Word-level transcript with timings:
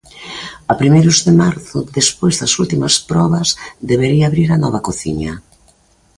A 0.71 0.73
primeiros 0.81 1.17
de 1.25 1.31
marzo, 1.41 1.77
despois 1.97 2.35
das 2.41 2.53
últimas 2.63 2.95
probas, 3.09 3.47
debería 3.89 4.23
abrir 4.27 4.49
a 4.51 4.61
nova 4.63 4.83
cociña. 4.87 5.33